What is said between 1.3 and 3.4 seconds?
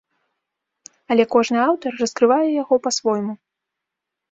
кожны аўтар раскрывае яго па-свойму.